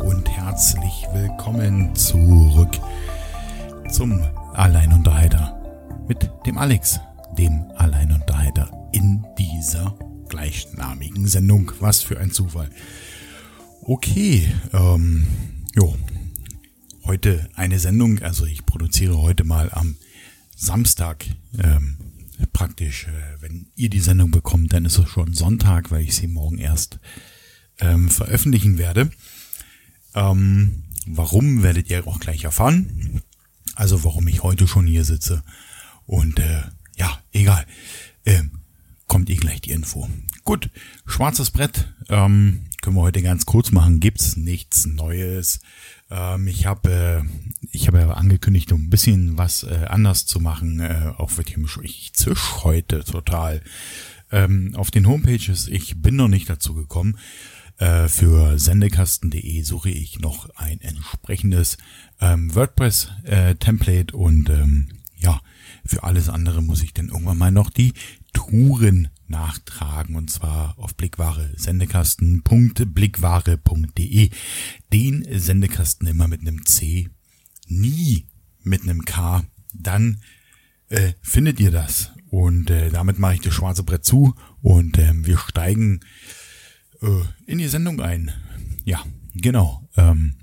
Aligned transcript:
und 0.00 0.28
herzlich 0.28 1.06
willkommen 1.12 1.94
zurück 1.94 2.70
zum 3.90 4.20
Alleinunterhalter 4.54 5.60
mit 6.08 6.30
dem 6.46 6.58
Alex, 6.58 7.00
dem 7.36 7.70
Alleinunterhalter 7.76 8.70
in 8.92 9.26
dieser 9.38 9.98
gleichnamigen 10.28 11.26
Sendung. 11.26 11.72
Was 11.80 12.02
für 12.02 12.18
ein 12.18 12.30
Zufall. 12.30 12.70
Okay, 13.82 14.52
ähm, 14.72 15.26
jo, 15.74 15.96
heute 17.04 17.48
eine 17.54 17.78
Sendung, 17.78 18.20
also 18.20 18.46
ich 18.46 18.66
produziere 18.66 19.18
heute 19.18 19.44
mal 19.44 19.70
am 19.72 19.96
Samstag, 20.54 21.24
ähm, 21.58 21.96
praktisch, 22.52 23.08
äh, 23.08 23.42
wenn 23.42 23.66
ihr 23.74 23.90
die 23.90 24.00
Sendung 24.00 24.30
bekommt, 24.30 24.72
dann 24.72 24.84
ist 24.84 24.98
es 24.98 25.08
schon 25.08 25.34
Sonntag, 25.34 25.90
weil 25.90 26.02
ich 26.02 26.14
sie 26.14 26.28
morgen 26.28 26.58
erst 26.58 27.00
ähm, 27.80 28.08
veröffentlichen 28.08 28.78
werde. 28.78 29.10
Ähm, 30.14 30.84
warum 31.06 31.62
werdet 31.62 31.90
ihr 31.90 32.06
auch 32.06 32.20
gleich 32.20 32.44
erfahren. 32.44 33.22
Also 33.74 34.04
warum 34.04 34.26
ich 34.28 34.42
heute 34.42 34.66
schon 34.66 34.86
hier 34.86 35.04
sitze. 35.04 35.42
Und 36.06 36.38
äh, 36.38 36.62
ja, 36.96 37.18
egal. 37.32 37.64
Ähm, 38.26 38.60
kommt 39.06 39.30
eh 39.30 39.36
gleich 39.36 39.60
die 39.60 39.70
Info. 39.70 40.08
Gut, 40.44 40.70
schwarzes 41.06 41.50
Brett. 41.50 41.92
Ähm, 42.08 42.66
können 42.80 42.96
wir 42.96 43.02
heute 43.02 43.22
ganz 43.22 43.46
kurz 43.46 43.70
machen. 43.70 44.00
Gibt's 44.00 44.36
nichts 44.36 44.86
Neues. 44.86 45.60
Ähm, 46.10 46.46
ich 46.46 46.66
habe 46.66 47.24
äh, 47.24 47.68
ich 47.70 47.86
habe 47.86 47.98
ja 47.98 48.10
angekündigt, 48.10 48.72
um 48.72 48.84
ein 48.84 48.90
bisschen 48.90 49.36
was 49.36 49.62
äh, 49.62 49.86
anders 49.88 50.26
zu 50.26 50.40
machen. 50.40 50.80
Äh, 50.80 51.12
auch 51.16 51.36
wird 51.36 51.50
hier 51.50 51.64
ich 51.82 52.12
zisch 52.14 52.64
heute 52.64 53.04
total. 53.04 53.62
Ähm, 54.30 54.74
auf 54.74 54.90
den 54.90 55.06
Homepages, 55.06 55.68
ich 55.68 56.00
bin 56.00 56.16
noch 56.16 56.28
nicht 56.28 56.48
dazu 56.50 56.74
gekommen. 56.74 57.18
Äh, 57.78 58.08
für 58.08 58.58
sendekasten.de 58.58 59.62
suche 59.62 59.90
ich 59.90 60.18
noch 60.18 60.50
ein 60.56 60.80
entsprechendes 60.80 61.78
ähm, 62.20 62.52
WordPress-Template 62.54 64.14
äh, 64.14 64.16
und 64.16 64.50
ähm, 64.50 64.88
ja, 65.16 65.40
für 65.84 66.02
alles 66.02 66.28
andere 66.28 66.60
muss 66.60 66.82
ich 66.82 66.92
dann 66.92 67.08
irgendwann 67.08 67.38
mal 67.38 67.52
noch 67.52 67.70
die 67.70 67.92
Touren 68.32 69.08
nachtragen 69.28 70.16
und 70.16 70.28
zwar 70.30 70.76
auf 70.76 70.96
Blickware 70.96 71.50
sendekasten.blickware.de. 71.56 74.30
Den 74.92 75.26
Sendekasten 75.38 76.08
immer 76.08 76.26
mit 76.26 76.40
einem 76.40 76.66
C, 76.66 77.10
nie 77.68 78.26
mit 78.64 78.82
einem 78.82 79.04
K. 79.04 79.44
Dann 79.72 80.20
äh, 80.88 81.12
findet 81.22 81.60
ihr 81.60 81.70
das 81.70 82.10
und 82.30 82.70
äh, 82.70 82.90
damit 82.90 83.20
mache 83.20 83.34
ich 83.34 83.40
das 83.40 83.54
schwarze 83.54 83.84
Brett 83.84 84.04
zu 84.04 84.34
und 84.62 84.98
äh, 84.98 85.12
wir 85.14 85.38
steigen 85.38 86.00
in 87.46 87.58
die 87.58 87.68
Sendung 87.68 88.00
ein. 88.00 88.32
Ja, 88.84 89.04
genau. 89.34 89.88
Ähm, 89.96 90.34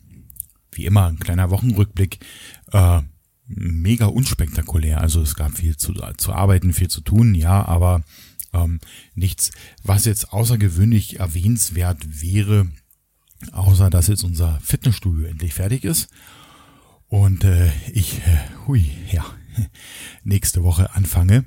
wie 0.72 0.86
immer 0.86 1.08
ein 1.08 1.20
kleiner 1.20 1.50
Wochenrückblick. 1.50 2.20
Äh, 2.72 3.02
mega 3.48 4.08
unspektakulär. 4.08 5.02
Also 5.02 5.22
es 5.22 5.36
gab 5.36 5.58
viel 5.58 5.78
zu, 5.78 5.94
zu 6.18 6.34
arbeiten, 6.34 6.74
viel 6.74 6.90
zu 6.90 7.02
tun, 7.02 7.36
ja, 7.36 7.66
aber 7.66 8.04
ähm, 8.54 8.80
nichts, 9.14 9.52
was 9.84 10.06
jetzt 10.06 10.32
außergewöhnlich 10.34 11.20
erwähnenswert 11.20 12.22
wäre, 12.22 12.68
außer 13.52 13.90
dass 13.90 14.08
jetzt 14.08 14.24
unser 14.24 14.60
Fitnessstudio 14.62 15.26
endlich 15.26 15.54
fertig 15.54 15.84
ist. 15.84 16.10
Und 17.08 17.44
äh, 17.44 17.72
ich, 17.94 18.20
äh, 18.20 18.40
hui, 18.66 18.90
ja, 19.12 19.26
nächste 20.24 20.64
Woche 20.64 20.94
anfange 20.96 21.46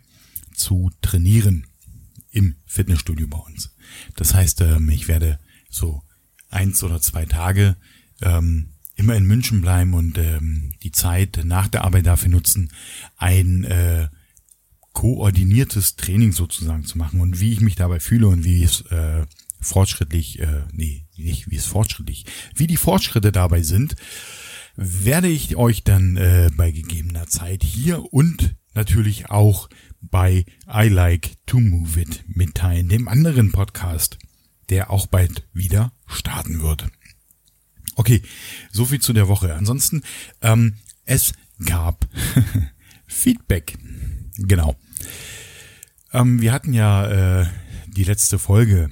zu 0.54 0.90
trainieren 1.02 1.66
im 2.30 2.56
Fitnessstudio 2.66 3.26
bei 3.26 3.38
uns. 3.38 3.74
Das 4.16 4.34
heißt, 4.34 4.60
ähm, 4.62 4.88
ich 4.88 5.08
werde 5.08 5.38
so 5.70 6.02
eins 6.50 6.82
oder 6.82 7.00
zwei 7.00 7.26
Tage 7.26 7.76
ähm, 8.22 8.70
immer 8.96 9.14
in 9.14 9.26
München 9.26 9.60
bleiben 9.60 9.94
und 9.94 10.18
ähm, 10.18 10.72
die 10.82 10.92
Zeit 10.92 11.40
nach 11.44 11.68
der 11.68 11.84
Arbeit 11.84 12.06
dafür 12.06 12.30
nutzen, 12.30 12.72
ein 13.16 13.64
äh, 13.64 14.08
koordiniertes 14.92 15.94
Training 15.96 16.32
sozusagen 16.32 16.84
zu 16.84 16.98
machen. 16.98 17.20
Und 17.20 17.40
wie 17.40 17.52
ich 17.52 17.60
mich 17.60 17.76
dabei 17.76 18.00
fühle 18.00 18.26
und 18.26 18.44
wie 18.44 18.64
es 18.64 18.80
äh, 18.90 19.24
fortschrittlich, 19.60 20.40
äh, 20.40 20.64
nee, 20.72 21.06
nicht 21.16 21.50
wie 21.50 21.56
es 21.56 21.66
fortschrittlich, 21.66 22.24
wie 22.56 22.66
die 22.66 22.76
Fortschritte 22.76 23.30
dabei 23.30 23.62
sind, 23.62 23.94
werde 24.74 25.28
ich 25.28 25.56
euch 25.56 25.84
dann 25.84 26.16
äh, 26.16 26.50
bei 26.56 26.70
gegebener 26.70 27.26
Zeit 27.26 27.62
hier 27.62 28.12
und 28.12 28.56
natürlich 28.74 29.30
auch 29.30 29.68
bei 30.00 30.44
I 30.66 30.88
Like 30.88 31.36
to 31.46 31.60
Move 31.60 32.00
It 32.00 32.24
mitteilen, 32.28 32.88
dem 32.88 33.08
anderen 33.08 33.52
Podcast, 33.52 34.18
der 34.68 34.90
auch 34.90 35.06
bald 35.06 35.46
wieder 35.52 35.92
starten 36.06 36.62
wird. 36.62 36.88
Okay, 37.96 38.22
so 38.70 38.84
viel 38.84 39.00
zu 39.00 39.12
der 39.12 39.28
Woche. 39.28 39.54
Ansonsten, 39.54 40.02
ähm, 40.40 40.76
es 41.04 41.32
gab 41.64 42.06
Feedback. 43.06 43.76
Genau. 44.36 44.76
Ähm, 46.12 46.40
wir 46.40 46.52
hatten 46.52 46.72
ja 46.72 47.40
äh, 47.40 47.46
die 47.88 48.04
letzte 48.04 48.38
Folge 48.38 48.90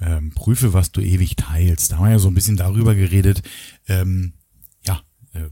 ähm, 0.00 0.32
Prüfe, 0.32 0.72
was 0.72 0.92
du 0.92 1.00
ewig 1.00 1.36
teilst. 1.36 1.92
Da 1.92 1.96
haben 1.96 2.04
wir 2.04 2.12
ja 2.12 2.18
so 2.18 2.28
ein 2.28 2.34
bisschen 2.34 2.56
darüber 2.56 2.94
geredet, 2.94 3.42
ähm, 3.88 4.34
ja, 4.86 5.00
äh, 5.32 5.48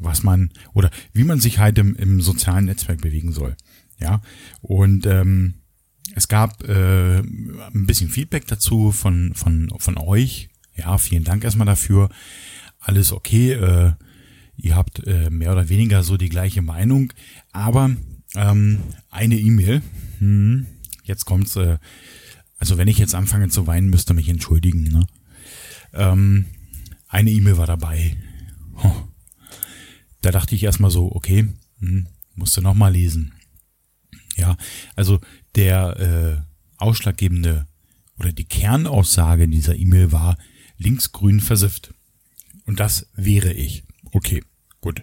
was 0.00 0.22
man 0.22 0.50
oder 0.72 0.90
wie 1.12 1.24
man 1.24 1.38
sich 1.38 1.58
halt 1.58 1.78
im, 1.78 1.94
im 1.94 2.20
sozialen 2.20 2.64
Netzwerk 2.64 3.00
bewegen 3.00 3.32
soll. 3.32 3.56
Ja, 3.98 4.22
und 4.62 5.06
ähm, 5.06 5.54
es 6.14 6.28
gab 6.28 6.66
äh, 6.68 7.18
ein 7.18 7.86
bisschen 7.86 8.08
Feedback 8.08 8.46
dazu 8.46 8.92
von, 8.92 9.32
von, 9.34 9.72
von 9.78 9.96
euch. 9.98 10.48
Ja, 10.76 10.98
vielen 10.98 11.24
Dank 11.24 11.44
erstmal 11.44 11.66
dafür. 11.66 12.08
Alles 12.80 13.12
okay. 13.12 13.52
Äh, 13.52 13.92
ihr 14.56 14.74
habt 14.74 15.06
äh, 15.06 15.30
mehr 15.30 15.52
oder 15.52 15.68
weniger 15.68 16.02
so 16.02 16.16
die 16.16 16.28
gleiche 16.28 16.62
Meinung. 16.62 17.12
Aber 17.52 17.94
ähm, 18.34 18.80
eine 19.10 19.36
E-Mail. 19.36 19.82
Hm, 20.18 20.66
jetzt 21.04 21.26
kommt's. 21.26 21.56
Äh, 21.56 21.78
also 22.58 22.76
wenn 22.76 22.88
ich 22.88 22.98
jetzt 22.98 23.14
anfange 23.14 23.48
zu 23.48 23.66
weinen, 23.66 23.90
müsst 23.90 24.10
ihr 24.10 24.14
mich 24.14 24.28
entschuldigen. 24.28 24.84
Ne? 24.84 25.06
Ähm, 25.92 26.46
eine 27.08 27.30
E-Mail 27.30 27.56
war 27.56 27.66
dabei. 27.66 28.16
Da 30.30 30.38
dachte 30.38 30.54
ich 30.54 30.62
erstmal 30.62 30.92
so, 30.92 31.10
okay, 31.10 31.48
hm, 31.80 32.06
musste 32.36 32.62
nochmal 32.62 32.92
lesen. 32.92 33.32
Ja, 34.36 34.56
also 34.94 35.18
der 35.56 35.98
äh, 35.98 36.36
ausschlaggebende 36.76 37.66
oder 38.16 38.30
die 38.30 38.44
Kernaussage 38.44 39.48
dieser 39.48 39.74
E-Mail 39.74 40.12
war 40.12 40.38
linksgrün 40.78 41.40
versifft. 41.40 41.92
Und 42.64 42.78
das 42.78 43.08
wäre 43.16 43.52
ich. 43.52 43.82
Okay, 44.12 44.44
gut. 44.80 45.02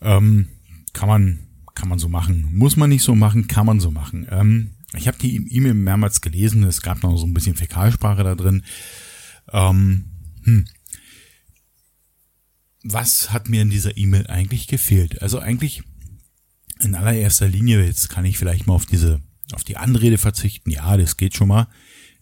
Ähm, 0.00 0.48
kann 0.92 1.08
man 1.08 1.38
kann 1.76 1.88
man 1.88 2.00
so 2.00 2.08
machen. 2.08 2.48
Muss 2.52 2.74
man 2.74 2.90
nicht 2.90 3.04
so 3.04 3.14
machen, 3.14 3.46
kann 3.46 3.64
man 3.64 3.78
so 3.78 3.92
machen. 3.92 4.26
Ähm, 4.28 4.72
ich 4.96 5.06
habe 5.06 5.18
die 5.18 5.36
E-Mail 5.54 5.74
mehrmals 5.74 6.20
gelesen. 6.20 6.64
Es 6.64 6.82
gab 6.82 7.04
noch 7.04 7.16
so 7.16 7.26
ein 7.26 7.34
bisschen 7.34 7.54
Fäkalsprache 7.54 8.24
da 8.24 8.34
drin. 8.34 8.64
Ähm, 9.52 10.06
hm, 10.42 10.64
was 12.82 13.32
hat 13.32 13.48
mir 13.48 13.62
in 13.62 13.70
dieser 13.70 13.96
E-Mail 13.96 14.26
eigentlich 14.28 14.66
gefehlt? 14.66 15.22
Also 15.22 15.38
eigentlich 15.38 15.82
in 16.80 16.94
allererster 16.94 17.48
Linie, 17.48 17.84
jetzt 17.84 18.08
kann 18.08 18.24
ich 18.24 18.38
vielleicht 18.38 18.66
mal 18.66 18.74
auf 18.74 18.86
diese, 18.86 19.20
auf 19.52 19.64
die 19.64 19.76
Anrede 19.76 20.18
verzichten. 20.18 20.70
Ja, 20.70 20.96
das 20.96 21.16
geht 21.16 21.34
schon 21.34 21.48
mal. 21.48 21.68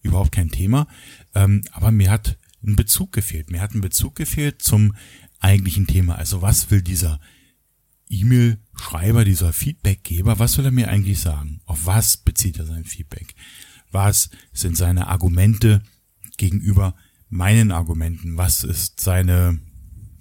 Überhaupt 0.02 0.32
kein 0.32 0.50
Thema. 0.50 0.86
Ähm, 1.34 1.62
aber 1.72 1.90
mir 1.90 2.10
hat 2.10 2.38
ein 2.64 2.76
Bezug 2.76 3.12
gefehlt. 3.12 3.50
Mir 3.50 3.60
hat 3.60 3.74
ein 3.74 3.80
Bezug 3.80 4.14
gefehlt 4.14 4.62
zum 4.62 4.94
eigentlichen 5.40 5.86
Thema. 5.86 6.16
Also 6.16 6.42
was 6.42 6.70
will 6.70 6.82
dieser 6.82 7.20
E-Mail-Schreiber, 8.08 9.24
dieser 9.24 9.52
Feedbackgeber, 9.52 10.38
was 10.38 10.56
will 10.56 10.64
er 10.64 10.70
mir 10.70 10.88
eigentlich 10.88 11.20
sagen? 11.20 11.60
Auf 11.64 11.86
was 11.86 12.16
bezieht 12.16 12.58
er 12.58 12.66
sein 12.66 12.84
Feedback? 12.84 13.34
Was 13.90 14.30
sind 14.52 14.76
seine 14.76 15.08
Argumente 15.08 15.82
gegenüber 16.36 16.94
meinen 17.28 17.72
Argumenten? 17.72 18.36
Was 18.36 18.64
ist 18.64 19.00
seine 19.00 19.60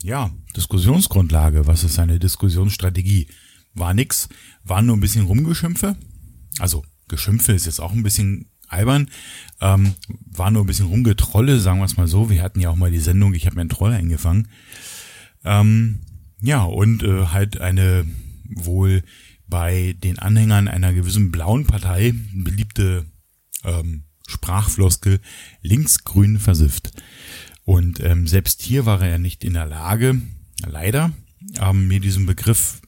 ja, 0.06 0.30
Diskussionsgrundlage, 0.56 1.66
was 1.66 1.84
ist 1.84 1.96
seine 1.96 2.20
Diskussionsstrategie? 2.20 3.28
War 3.74 3.96
nix, 3.96 4.30
war 4.64 4.84
nur 4.84 4.96
ein 4.96 5.00
bisschen 5.00 5.26
Rumgeschimpfe. 5.26 5.98
Also 6.60 6.86
Geschimpfe 7.08 7.54
ist 7.54 7.66
jetzt 7.66 7.82
auch 7.82 7.92
ein 7.92 8.04
bisschen 8.04 8.52
albern. 8.68 9.10
Ähm, 9.62 9.96
war 10.08 10.52
nur 10.52 10.64
ein 10.64 10.68
bisschen 10.68 10.86
Rumgetrolle, 10.86 11.60
sagen 11.60 11.80
wir 11.80 11.86
es 11.86 11.98
mal 11.98 12.08
so. 12.08 12.30
Wir 12.30 12.44
hatten 12.44 12.60
ja 12.60 12.70
auch 12.70 12.76
mal 12.76 12.92
die 12.92 13.00
Sendung, 13.00 13.34
ich 13.34 13.48
habe 13.48 13.56
mir 13.56 13.62
einen 13.62 13.70
Troll 13.72 13.94
eingefangen. 13.94 14.48
Ähm, 15.44 16.02
ja, 16.40 16.64
und 16.64 17.02
äh, 17.02 17.26
halt 17.28 17.60
eine 17.60 18.06
wohl 18.48 19.04
bei 19.48 19.96
den 20.04 20.20
Anhängern 20.20 20.68
einer 20.68 20.94
gewissen 20.94 21.32
blauen 21.32 21.66
Partei 21.66 22.14
beliebte 22.32 23.06
ähm, 23.64 24.04
Sprachfloskel 24.28 25.20
linksgrün 25.62 26.40
versifft. 26.40 26.92
Und 27.66 28.00
ähm, 28.00 28.28
selbst 28.28 28.62
hier 28.62 28.86
war 28.86 29.02
er 29.02 29.18
nicht 29.18 29.44
in 29.44 29.56
der 29.56 29.66
Lage, 29.66 30.22
leider, 30.66 31.12
ähm, 31.60 31.88
mir 31.88 32.00
diesen 32.00 32.28
Begriff 32.28 32.82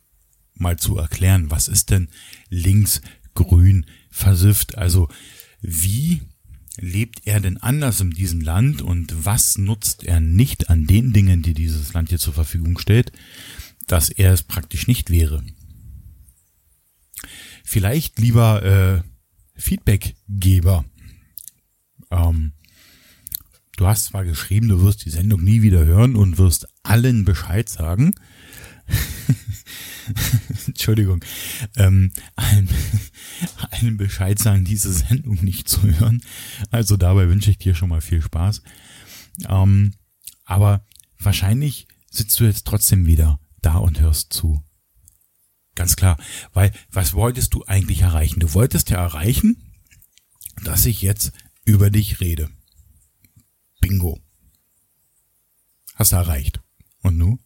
mal 0.54 0.78
zu 0.78 0.98
erklären. 0.98 1.50
Was 1.50 1.68
ist 1.68 1.90
denn 1.90 2.10
links 2.50 3.02
grün 3.34 3.86
versifft? 4.12 4.78
Also 4.78 5.10
wie 5.62 6.22
lebt 6.78 7.26
er 7.26 7.40
denn 7.40 7.58
anders 7.58 8.02
in 8.02 8.12
diesem 8.12 8.42
Land 8.42 8.84
und 8.84 9.26
was 9.26 9.58
nutzt 9.58 10.04
er 10.04 10.20
nicht 10.20 10.70
an 10.70 10.86
den 10.86 11.12
Dingen, 11.12 11.42
die 11.42 11.56
dieses 11.56 11.94
Land 11.94 12.10
hier 12.10 12.20
zur 12.20 12.34
Verfügung 12.34 12.78
stellt, 12.78 13.12
dass 13.88 14.10
er 14.10 14.32
es 14.32 14.44
praktisch 14.44 14.86
nicht 14.88 15.10
wäre? 15.10 15.44
Vielleicht 17.64 18.20
lieber 18.20 18.64
äh, 18.64 19.02
Feedbackgeber. 19.60 20.86
Ähm, 22.12 22.54
du 23.78 23.88
hast 23.88 24.06
zwar 24.06 24.26
geschrieben, 24.26 24.68
du 24.68 24.82
wirst 24.82 25.06
die 25.06 25.10
Sendung 25.10 25.44
nie 25.44 25.62
wieder 25.62 25.86
hören 25.86 26.18
und 26.18 26.38
wirst 26.38 26.68
allen 26.84 27.24
Bescheid 27.24 27.70
sagen. 27.70 28.14
Entschuldigung, 30.68 31.24
ähm, 31.76 32.12
allen, 32.36 32.70
allen 33.72 33.98
Bescheid 33.98 34.40
sagen, 34.40 34.66
diese 34.66 34.92
Sendung 34.92 35.44
nicht 35.44 35.70
zu 35.70 35.84
hören. 35.84 36.22
Also 36.72 36.98
dabei 36.98 37.30
wünsche 37.30 37.52
ich 37.52 37.58
dir 37.58 37.76
schon 37.76 37.90
mal 37.90 38.02
viel 38.02 38.22
Spaß. 38.22 38.62
Ähm, 39.48 39.94
aber 40.46 40.86
wahrscheinlich 41.20 41.88
sitzt 42.10 42.40
du 42.40 42.46
jetzt 42.46 42.66
trotzdem 42.66 43.06
wieder 43.06 43.40
da 43.62 43.76
und 43.76 44.00
hörst 44.00 44.34
zu. 44.34 44.64
Ganz 45.76 45.96
klar, 45.96 46.18
weil 46.54 46.72
was 46.90 47.14
wolltest 47.14 47.54
du 47.54 47.64
eigentlich 47.66 48.02
erreichen? 48.02 48.40
Du 48.40 48.54
wolltest 48.56 48.90
ja 48.90 48.98
erreichen, 48.98 49.58
dass 50.64 50.88
ich 50.88 51.04
jetzt 51.04 51.34
über 51.66 51.92
dich 51.92 52.20
rede. 52.20 52.50
Bingo. 53.80 54.20
Hast 55.96 56.12
du 56.12 56.18
erreicht. 56.18 56.62
Und 57.02 57.18
nu? 57.18 57.40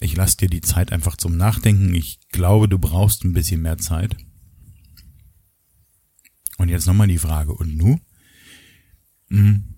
Ich 0.00 0.16
lasse 0.16 0.36
dir 0.36 0.48
die 0.48 0.62
Zeit 0.62 0.92
einfach 0.92 1.16
zum 1.16 1.36
Nachdenken. 1.36 1.94
Ich 1.94 2.20
glaube, 2.28 2.68
du 2.68 2.78
brauchst 2.78 3.24
ein 3.24 3.32
bisschen 3.34 3.62
mehr 3.62 3.78
Zeit. 3.78 4.16
Und 6.56 6.68
jetzt 6.68 6.86
nochmal 6.86 7.08
die 7.08 7.18
Frage. 7.18 7.52
Und 7.52 7.76
nu? 7.76 7.98
Hm, 9.28 9.76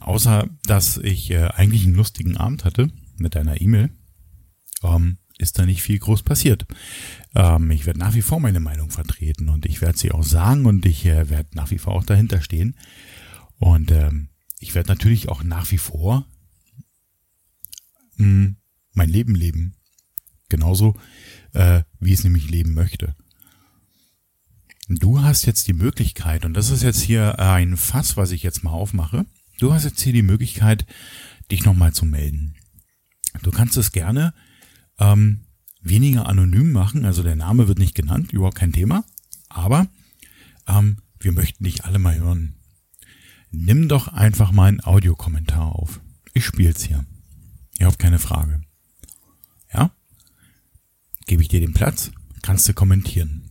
außer, 0.00 0.48
dass 0.64 0.96
ich 0.98 1.30
äh, 1.30 1.48
eigentlich 1.48 1.84
einen 1.84 1.94
lustigen 1.94 2.36
Abend 2.36 2.64
hatte 2.64 2.90
mit 3.16 3.34
deiner 3.34 3.60
E-Mail, 3.60 3.90
ähm, 4.82 5.18
ist 5.42 5.58
da 5.58 5.66
nicht 5.66 5.82
viel 5.82 5.98
groß 5.98 6.22
passiert. 6.22 6.66
Ähm, 7.34 7.70
ich 7.70 7.84
werde 7.84 7.98
nach 7.98 8.14
wie 8.14 8.22
vor 8.22 8.40
meine 8.40 8.60
Meinung 8.60 8.90
vertreten 8.90 9.48
und 9.48 9.66
ich 9.66 9.80
werde 9.80 9.98
sie 9.98 10.12
auch 10.12 10.22
sagen 10.22 10.64
und 10.66 10.86
ich 10.86 11.04
äh, 11.04 11.28
werde 11.28 11.50
nach 11.54 11.70
wie 11.70 11.78
vor 11.78 11.94
auch 11.94 12.04
dahinter 12.04 12.40
stehen. 12.40 12.76
Und 13.58 13.90
ähm, 13.90 14.28
ich 14.60 14.74
werde 14.74 14.88
natürlich 14.88 15.28
auch 15.28 15.42
nach 15.42 15.70
wie 15.70 15.78
vor 15.78 16.26
mh, 18.16 18.24
hm, 18.24 18.56
mein 18.94 19.08
Leben 19.08 19.34
leben. 19.34 19.74
Genauso, 20.48 20.94
äh, 21.52 21.82
wie 21.98 22.12
es 22.12 22.24
nämlich 22.24 22.48
leben 22.50 22.74
möchte. 22.74 23.16
Du 24.88 25.22
hast 25.22 25.46
jetzt 25.46 25.68
die 25.68 25.72
Möglichkeit, 25.72 26.44
und 26.44 26.54
das 26.54 26.70
ist 26.70 26.82
jetzt 26.82 27.00
hier 27.00 27.38
ein 27.38 27.76
Fass, 27.76 28.16
was 28.16 28.30
ich 28.30 28.42
jetzt 28.42 28.62
mal 28.62 28.72
aufmache. 28.72 29.24
Du 29.58 29.72
hast 29.72 29.84
jetzt 29.84 30.00
hier 30.00 30.12
die 30.12 30.22
Möglichkeit, 30.22 30.84
dich 31.50 31.64
nochmal 31.64 31.94
zu 31.94 32.04
melden. 32.04 32.54
Du 33.42 33.50
kannst 33.50 33.76
es 33.76 33.92
gerne 33.92 34.34
ähm, 34.98 35.46
weniger 35.80 36.26
anonym 36.26 36.72
machen, 36.72 37.04
also 37.04 37.22
der 37.22 37.36
Name 37.36 37.68
wird 37.68 37.78
nicht 37.78 37.94
genannt, 37.94 38.32
überhaupt 38.32 38.56
kein 38.56 38.72
Thema. 38.72 39.04
Aber 39.48 39.88
ähm, 40.66 40.98
wir 41.18 41.32
möchten 41.32 41.64
dich 41.64 41.84
alle 41.84 41.98
mal 41.98 42.18
hören. 42.18 42.54
Nimm 43.50 43.88
doch 43.88 44.08
einfach 44.08 44.50
mal 44.52 44.68
einen 44.68 44.82
Audiokommentar 44.82 45.74
auf. 45.74 46.00
Ich 46.32 46.46
spiel's 46.46 46.82
hier. 46.82 47.04
Ihr 47.78 47.86
habt 47.86 47.98
keine 47.98 48.18
Frage. 48.18 48.62
Ja? 49.72 49.90
Gebe 51.26 51.42
ich 51.42 51.48
dir 51.48 51.60
den 51.60 51.74
Platz, 51.74 52.12
kannst 52.42 52.68
du 52.68 52.74
kommentieren. 52.74 53.50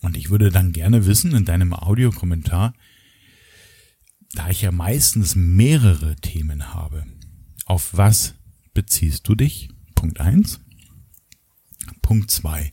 Und 0.00 0.16
ich 0.16 0.30
würde 0.30 0.50
dann 0.50 0.72
gerne 0.72 1.06
wissen 1.06 1.32
in 1.32 1.44
deinem 1.44 1.72
Audiokommentar, 1.72 2.74
da 4.34 4.50
ich 4.50 4.62
ja 4.62 4.70
meistens 4.70 5.34
mehrere 5.34 6.16
Themen 6.16 6.74
habe, 6.74 7.04
auf 7.64 7.96
was 7.96 8.34
beziehst 8.74 9.26
du 9.26 9.34
dich? 9.34 9.70
Punkt 9.94 10.20
eins. 10.20 10.60
Punkt 12.08 12.30
zwei. 12.30 12.72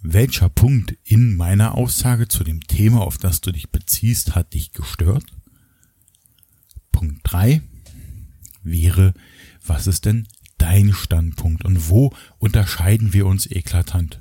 Welcher 0.00 0.48
Punkt 0.48 0.96
in 1.04 1.36
meiner 1.36 1.74
Aussage 1.74 2.28
zu 2.28 2.44
dem 2.44 2.66
Thema, 2.66 3.02
auf 3.02 3.18
das 3.18 3.42
du 3.42 3.52
dich 3.52 3.68
beziehst, 3.68 4.34
hat 4.34 4.54
dich 4.54 4.72
gestört? 4.72 5.36
Punkt 6.92 7.20
drei 7.24 7.60
wäre, 8.62 9.12
was 9.62 9.86
ist 9.86 10.06
denn 10.06 10.26
dein 10.56 10.94
Standpunkt 10.94 11.66
und 11.66 11.90
wo 11.90 12.10
unterscheiden 12.38 13.12
wir 13.12 13.26
uns 13.26 13.44
eklatant? 13.50 14.18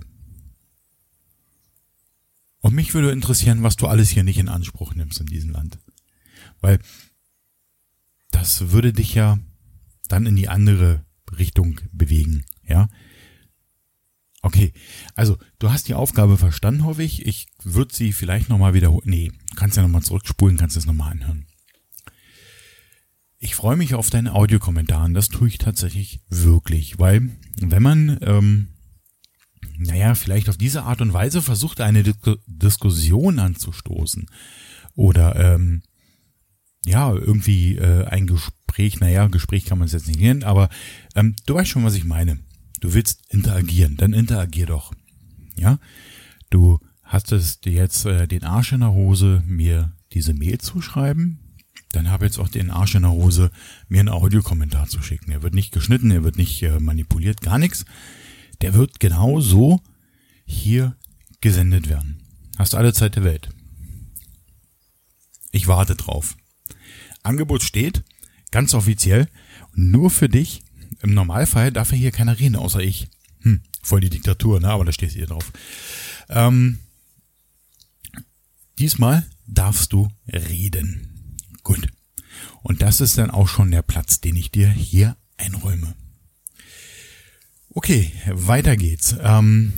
Und 2.59 2.75
mich 2.75 2.94
würde 2.94 3.12
interessieren, 3.12 3.63
was 3.63 3.77
du 3.77 3.88
alles 3.88 4.09
hier 4.09 4.25
nicht 4.25 4.39
in 4.39 4.50
Anspruch 4.50 4.94
nimmst 4.94 5.21
in 5.21 5.27
diesem 5.27 5.51
Land. 5.51 5.80
Weil 6.59 6.80
das 8.31 8.71
würde 8.71 8.92
dich 8.92 9.13
ja 9.13 9.39
dann 10.09 10.25
in 10.25 10.36
die 10.36 10.50
andere 10.50 11.06
Richtung 11.38 11.80
bewegen, 11.94 12.44
ja. 12.68 12.89
Okay, 14.45 14.74
also 15.15 15.39
du 15.57 15.71
hast 15.71 15.88
die 15.88 15.95
Aufgabe 15.95 16.38
verstanden, 16.38 16.83
hoffe 16.83 17.01
ich. 17.01 17.25
Ich 17.25 17.47
würde 17.63 17.95
sie 17.95 18.13
vielleicht 18.13 18.47
nochmal 18.47 18.75
wiederholen. 18.75 19.01
Nee, 19.06 19.31
kannst 19.56 19.75
ja 19.75 19.81
nochmal 19.81 20.03
zurückspulen, 20.03 20.56
kannst 20.56 20.77
es 20.77 20.86
nochmal 20.86 21.13
anhören. 21.13 21.47
Ich 23.39 23.56
freue 23.56 23.75
mich 23.75 23.95
auf 23.95 24.12
deine 24.12 24.36
Audiokommentare. 24.36 25.12
Das 25.13 25.30
tue 25.30 25.47
ich 25.47 25.57
tatsächlich 25.57 26.19
wirklich, 26.30 27.00
weil 27.00 27.31
wenn 27.59 27.81
man, 27.81 28.19
ähm, 28.21 28.68
naja, 29.80 30.13
vielleicht 30.13 30.47
auf 30.47 30.57
diese 30.57 30.83
Art 30.83 31.02
und 31.02 31.11
Weise 31.11 31.42
versucht, 31.42 31.81
eine 31.81 32.04
Dis 32.04 32.16
Diskussion 32.45 33.40
anzustoßen 33.40 34.28
oder 34.94 35.56
ähm, 35.56 35.81
ja, 36.85 37.11
irgendwie 37.11 37.78
äh, 37.78 38.06
ein 38.06 38.28
Gespräch, 38.28 38.99
naja, 38.99 39.25
Gespräch 39.25 39.66
kann 39.66 39.80
man 39.80 39.87
es 39.87 39.94
jetzt 39.94 40.07
nicht 40.07 40.19
nennen, 40.19 40.44
aber 40.44 40.69
ähm, 41.16 41.35
du 41.47 41.56
weißt 41.56 41.68
schon, 41.71 41.83
was 41.83 41.95
ich 41.95 42.06
meine. 42.06 42.37
Du 42.85 42.94
willst 42.94 43.23
interagieren, 43.30 43.97
dann 43.97 44.13
interagier 44.13 44.68
doch. 44.68 44.94
Ja, 45.56 45.80
du 46.51 46.80
hattest 47.01 47.65
jetzt 47.65 48.06
äh, 48.06 48.27
den 48.27 48.44
Arsch 48.44 48.73
in 48.73 48.81
der 48.81 48.92
Hose, 48.92 49.42
mir 49.47 49.92
diese 50.13 50.35
Mail 50.35 50.59
zu 50.59 50.83
schreiben, 50.83 51.39
dann 51.94 52.11
habe 52.11 52.25
jetzt 52.25 52.37
auch 52.37 52.47
den 52.47 52.69
Arsch 52.69 52.94
in 52.94 53.01
der 53.01 53.09
Hose, 53.09 53.49
mir 53.87 54.01
einen 54.01 54.09
Audiokommentar 54.09 54.85
zu 54.87 55.01
schicken. 55.01 55.31
Er 55.31 55.42
wird 55.42 55.56
nicht 55.56 55.71
geschnitten, 55.71 56.11
er 56.11 56.23
wird 56.23 56.37
nicht 56.37 56.61
äh, 56.61 56.80
manipuliert, 56.80 57.42
gar 57.42 57.57
nichts. 57.57 57.85
Der 58.61 58.75
wird 58.75 58.99
genau 58.99 59.39
so 59.39 59.81
hier 60.45 60.95
gesendet 61.42 61.89
werden. 61.89 62.21
Hast 62.56 62.75
alle 62.75 62.94
Zeit 62.94 63.15
der 63.15 63.23
Welt. 63.23 63.49
Ich 65.51 65.68
warte 65.68 65.95
drauf. 65.95 66.37
Angebot 67.23 67.63
steht, 67.63 68.04
ganz 68.51 68.75
offiziell, 68.75 69.27
nur 69.73 70.11
für 70.11 70.30
dich. 70.30 70.61
Im 71.02 71.14
Normalfall 71.14 71.71
darf 71.71 71.92
ja 71.92 71.97
hier 71.97 72.11
keiner 72.11 72.40
reden, 72.40 72.56
außer 72.56 72.80
ich. 72.80 73.07
Hm, 73.42 73.61
voll 73.83 74.02
die 74.02 74.09
Diktatur, 74.09 74.59
ne? 74.59 74.69
Aber 74.69 74.85
da 74.85 74.92
steht 74.92 75.11
hier 75.11 75.28
drauf. 75.28 75.52
Ähm, 76.30 76.80
diesmal 78.80 79.25
darfst 79.47 79.94
du 79.94 80.09
reden. 80.28 81.37
Gut. 81.64 81.87
Und 82.64 82.81
das 82.81 83.02
ist 83.02 83.18
dann 83.18 83.31
auch 83.31 83.47
schon 83.47 83.71
der 83.71 83.81
Platz, 83.81 84.21
den 84.21 84.35
ich 84.35 84.52
dir 84.52 84.69
hier 84.69 85.16
einräume. 85.37 85.95
Okay, 87.69 88.11
weiter 88.31 88.78
geht's. 88.78 89.16
Ähm, 89.21 89.73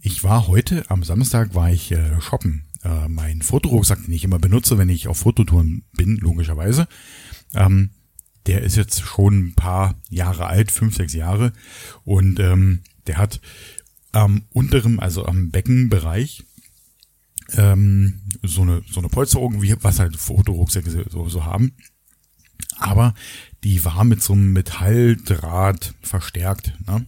ich 0.00 0.22
war 0.22 0.46
heute, 0.46 0.88
am 0.88 1.02
Samstag 1.02 1.54
war 1.54 1.72
ich 1.72 1.90
äh, 1.90 2.20
shoppen. 2.20 2.64
Äh, 2.84 3.08
mein 3.08 3.42
Fotorucksack, 3.42 4.04
den 4.04 4.14
ich 4.14 4.24
immer 4.24 4.38
benutze, 4.38 4.78
wenn 4.78 4.88
ich 4.88 5.08
auf 5.08 5.18
Fototouren 5.18 5.84
bin, 5.92 6.16
logischerweise. 6.18 6.86
Ähm, 7.54 7.90
der 8.46 8.62
ist 8.62 8.76
jetzt 8.76 9.02
schon 9.02 9.48
ein 9.48 9.54
paar 9.54 9.94
Jahre 10.08 10.46
alt, 10.46 10.70
fünf, 10.70 10.96
sechs 10.96 11.12
Jahre. 11.12 11.52
Und 12.04 12.38
ähm, 12.40 12.82
der 13.06 13.18
hat 13.18 13.40
am 14.12 14.44
unteren, 14.50 15.00
also 15.00 15.26
am 15.26 15.50
Beckenbereich, 15.50 16.44
ähm, 17.52 18.20
so 18.42 18.62
eine 18.62 18.82
so 18.90 19.00
eine 19.00 19.08
Polsterung, 19.08 19.62
wie 19.62 19.74
was 19.80 19.98
halt 19.98 20.16
Fotorucksäcke 20.16 21.06
so, 21.08 21.28
so 21.28 21.44
haben. 21.44 21.72
Aber 22.78 23.14
die 23.64 23.84
war 23.84 24.04
mit 24.04 24.22
so 24.22 24.32
einem 24.32 24.52
Metalldraht 24.52 25.94
verstärkt, 26.02 26.74
ne? 26.86 27.06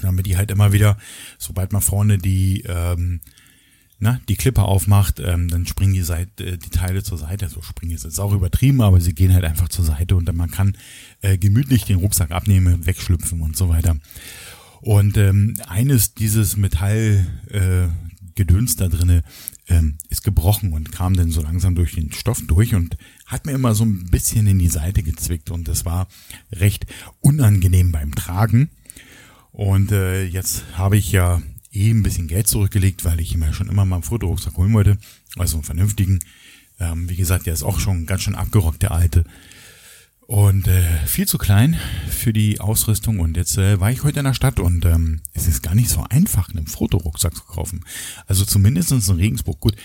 damit 0.00 0.26
die 0.26 0.36
halt 0.36 0.50
immer 0.50 0.72
wieder, 0.72 0.96
sobald 1.38 1.72
man 1.72 1.82
vorne 1.82 2.18
die 2.18 2.62
ähm, 2.66 3.20
na, 4.00 4.20
die 4.28 4.36
Klippe 4.36 4.62
aufmacht, 4.62 5.20
ähm, 5.20 5.48
dann 5.48 5.66
springen 5.66 5.92
die, 5.92 6.02
Seite, 6.02 6.44
äh, 6.44 6.56
die 6.56 6.70
Teile 6.70 7.02
zur 7.02 7.18
Seite. 7.18 7.48
So 7.48 7.56
also 7.56 7.62
springen 7.62 7.92
ist 7.92 8.04
jetzt 8.04 8.20
auch 8.20 8.32
übertrieben, 8.32 8.80
aber 8.80 9.00
sie 9.00 9.14
gehen 9.14 9.34
halt 9.34 9.44
einfach 9.44 9.68
zur 9.68 9.84
Seite 9.84 10.16
und 10.16 10.26
dann 10.26 10.36
man 10.36 10.50
kann 10.50 10.76
äh, 11.20 11.36
gemütlich 11.36 11.84
den 11.84 11.98
Rucksack 11.98 12.30
abnehmen, 12.30 12.86
wegschlüpfen 12.86 13.40
und 13.40 13.56
so 13.56 13.68
weiter. 13.68 13.96
Und 14.80 15.16
ähm, 15.16 15.54
eines 15.66 16.14
dieses 16.14 16.56
Metall 16.56 17.26
äh, 17.50 17.88
Gedöns 18.36 18.76
da 18.76 18.86
drinne 18.86 19.24
ähm, 19.66 19.98
ist 20.10 20.22
gebrochen 20.22 20.72
und 20.72 20.92
kam 20.92 21.14
dann 21.14 21.32
so 21.32 21.42
langsam 21.42 21.74
durch 21.74 21.96
den 21.96 22.12
Stoff 22.12 22.40
durch 22.46 22.76
und 22.76 22.96
hat 23.26 23.46
mir 23.46 23.52
immer 23.52 23.74
so 23.74 23.84
ein 23.84 24.06
bisschen 24.10 24.46
in 24.46 24.60
die 24.60 24.68
Seite 24.68 25.02
gezwickt 25.02 25.50
und 25.50 25.66
das 25.66 25.84
war 25.84 26.06
recht 26.52 26.86
unangenehm 27.20 27.90
beim 27.90 28.14
Tragen. 28.14 28.70
Und 29.50 29.90
äh, 29.90 30.24
jetzt 30.24 30.62
habe 30.74 30.96
ich 30.96 31.10
ja 31.10 31.42
eh 31.72 31.90
ein 31.90 32.02
bisschen 32.02 32.28
Geld 32.28 32.48
zurückgelegt, 32.48 33.04
weil 33.04 33.20
ich 33.20 33.36
mir 33.36 33.52
schon 33.52 33.68
immer 33.68 33.84
mal 33.84 33.96
einen 33.96 34.02
Fotorucksack 34.02 34.56
holen 34.56 34.72
wollte. 34.72 34.98
Also 35.36 35.56
einen 35.56 35.64
vernünftigen. 35.64 36.20
Ähm, 36.80 37.08
wie 37.08 37.16
gesagt, 37.16 37.46
der 37.46 37.54
ist 37.54 37.62
auch 37.62 37.80
schon 37.80 38.06
ganz 38.06 38.22
schön 38.22 38.34
abgerockt, 38.34 38.82
der 38.82 38.92
alte. 38.92 39.24
Und 40.26 40.68
äh, 40.68 40.82
viel 41.06 41.26
zu 41.26 41.38
klein 41.38 41.78
für 42.10 42.34
die 42.34 42.60
Ausrüstung. 42.60 43.18
Und 43.20 43.36
jetzt 43.36 43.56
äh, 43.56 43.80
war 43.80 43.90
ich 43.90 44.04
heute 44.04 44.20
in 44.20 44.26
der 44.26 44.34
Stadt 44.34 44.60
und 44.60 44.84
ähm, 44.84 45.22
es 45.32 45.48
ist 45.48 45.62
gar 45.62 45.74
nicht 45.74 45.88
so 45.88 46.04
einfach, 46.08 46.50
einen 46.50 46.66
Fotorucksack 46.66 47.34
zu 47.34 47.44
kaufen. 47.44 47.84
Also 48.26 48.44
zumindest 48.44 48.92
in 48.92 49.00
Regensburg. 49.16 49.58
Gut, 49.60 49.76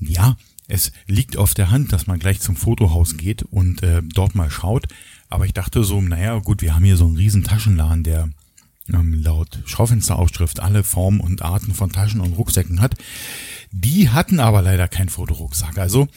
ja, 0.00 0.36
es 0.68 0.92
liegt 1.06 1.36
auf 1.36 1.54
der 1.54 1.70
Hand, 1.70 1.92
dass 1.92 2.06
man 2.06 2.18
gleich 2.18 2.40
zum 2.40 2.56
Fotohaus 2.56 3.16
geht 3.16 3.42
und 3.42 3.82
äh, 3.82 4.02
dort 4.02 4.34
mal 4.34 4.50
schaut. 4.50 4.86
Aber 5.28 5.44
ich 5.44 5.52
dachte 5.52 5.84
so, 5.84 6.00
naja, 6.00 6.38
gut, 6.38 6.62
wir 6.62 6.74
haben 6.74 6.84
hier 6.84 6.96
so 6.96 7.06
einen 7.06 7.16
riesen 7.16 7.44
Taschenladen, 7.44 8.04
der 8.04 8.30
ähm, 8.92 9.14
laut 9.22 9.60
Schaufensteraufschrift 9.66 10.60
alle 10.60 10.84
Formen 10.84 11.20
und 11.20 11.42
Arten 11.42 11.74
von 11.74 11.90
Taschen 11.90 12.20
und 12.20 12.32
Rucksäcken 12.32 12.80
hat. 12.80 12.94
Die 13.70 14.10
hatten 14.10 14.40
aber 14.40 14.62
leider 14.62 14.88
keinen 14.88 15.08
Fotorucksack. 15.08 15.78
Also 15.78 16.08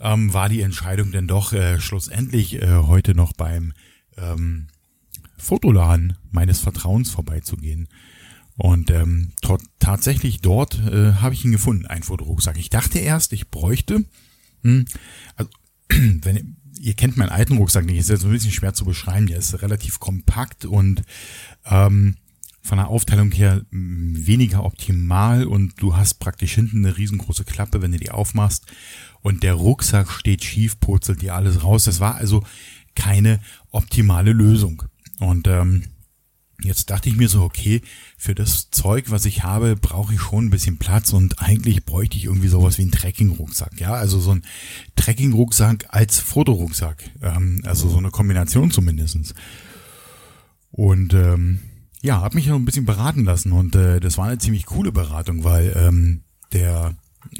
ähm, 0.00 0.32
war 0.32 0.48
die 0.48 0.62
Entscheidung 0.62 1.12
denn 1.12 1.28
doch 1.28 1.52
äh, 1.52 1.80
schlussendlich 1.80 2.60
äh, 2.60 2.68
heute 2.68 3.14
noch 3.14 3.32
beim 3.32 3.72
ähm, 4.16 4.68
Fotoladen 5.36 6.16
meines 6.30 6.60
Vertrauens 6.60 7.10
vorbeizugehen. 7.10 7.88
Und 8.56 8.90
ähm, 8.90 9.32
tatsächlich 9.78 10.40
dort 10.42 10.78
äh, 10.80 11.14
habe 11.14 11.34
ich 11.34 11.44
ihn 11.44 11.52
gefunden, 11.52 11.86
ein 11.86 12.02
Fotorucksack. 12.02 12.58
Ich 12.58 12.68
dachte 12.68 12.98
erst, 12.98 13.32
ich 13.32 13.48
bräuchte, 13.48 14.04
hm, 14.62 14.84
also 15.36 15.50
wenn 15.88 16.56
ihr 16.80 16.94
kennt 16.94 17.16
meinen 17.16 17.28
alten 17.28 17.58
Rucksack 17.58 17.84
nicht, 17.84 17.98
ist 17.98 18.08
jetzt 18.08 18.24
ein 18.24 18.30
bisschen 18.30 18.52
schwer 18.52 18.72
zu 18.72 18.84
beschreiben. 18.84 19.26
Der 19.26 19.38
ist 19.38 19.60
relativ 19.62 20.00
kompakt 20.00 20.64
und 20.64 21.02
ähm, 21.66 22.16
von 22.62 22.78
der 22.78 22.88
Aufteilung 22.88 23.30
her 23.32 23.62
hm, 23.70 24.26
weniger 24.26 24.64
optimal 24.64 25.44
und 25.44 25.80
du 25.80 25.96
hast 25.96 26.14
praktisch 26.14 26.54
hinten 26.54 26.84
eine 26.84 26.96
riesengroße 26.96 27.44
Klappe, 27.44 27.82
wenn 27.82 27.92
du 27.92 27.98
die 27.98 28.10
aufmachst 28.10 28.66
und 29.22 29.42
der 29.42 29.54
Rucksack 29.54 30.10
steht 30.10 30.44
schief, 30.44 30.80
purzelt 30.80 31.22
dir 31.22 31.34
alles 31.34 31.62
raus. 31.62 31.84
Das 31.84 32.00
war 32.00 32.16
also 32.16 32.44
keine 32.94 33.40
optimale 33.70 34.32
Lösung. 34.32 34.82
Und 35.18 35.46
ähm, 35.46 35.84
Jetzt 36.62 36.90
dachte 36.90 37.08
ich 37.08 37.16
mir 37.16 37.28
so, 37.28 37.42
okay, 37.42 37.82
für 38.16 38.34
das 38.34 38.70
Zeug, 38.70 39.10
was 39.10 39.24
ich 39.24 39.42
habe, 39.42 39.76
brauche 39.76 40.14
ich 40.14 40.20
schon 40.20 40.46
ein 40.46 40.50
bisschen 40.50 40.78
Platz 40.78 41.12
und 41.12 41.40
eigentlich 41.40 41.84
bräuchte 41.84 42.16
ich 42.16 42.24
irgendwie 42.24 42.48
sowas 42.48 42.78
wie 42.78 42.82
einen 42.82 42.92
Trekking-Rucksack. 42.92 43.80
Ja, 43.80 43.94
also 43.94 44.20
so 44.20 44.32
ein 44.32 44.42
Trekking-Rucksack 44.96 45.86
als 45.88 46.18
Fotorucksack. 46.18 47.10
Ähm, 47.22 47.62
also 47.64 47.88
so 47.88 47.98
eine 47.98 48.10
Kombination 48.10 48.70
zumindestens. 48.70 49.34
Und 50.70 51.14
ähm, 51.14 51.60
ja, 52.02 52.20
habe 52.20 52.36
mich 52.36 52.46
noch 52.46 52.56
ein 52.56 52.64
bisschen 52.64 52.86
beraten 52.86 53.24
lassen 53.24 53.52
und 53.52 53.74
äh, 53.74 54.00
das 54.00 54.16
war 54.16 54.26
eine 54.26 54.38
ziemlich 54.38 54.66
coole 54.66 54.92
Beratung, 54.92 55.44
weil 55.44 55.74
ähm, 55.76 56.22
der 56.52 56.94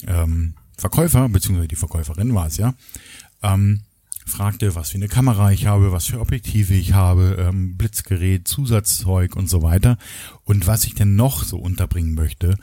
ähm, 0.06 0.54
Verkäufer, 0.76 1.28
beziehungsweise 1.28 1.68
die 1.68 1.76
Verkäuferin 1.76 2.34
war 2.34 2.46
es 2.46 2.56
ja, 2.56 2.74
ähm, 3.42 3.82
fragte, 4.30 4.74
was 4.74 4.90
für 4.90 4.96
eine 4.96 5.08
Kamera 5.08 5.52
ich 5.52 5.66
habe, 5.66 5.92
was 5.92 6.06
für 6.06 6.20
Objektive 6.20 6.74
ich 6.74 6.94
habe, 6.94 7.36
ähm, 7.38 7.76
Blitzgerät, 7.76 8.48
Zusatzzeug 8.48 9.36
und 9.36 9.50
so 9.50 9.62
weiter 9.62 9.98
und 10.44 10.66
was 10.66 10.84
ich 10.84 10.94
denn 10.94 11.16
noch 11.16 11.44
so 11.44 11.58
unterbringen 11.58 12.14
möchte. 12.14 12.56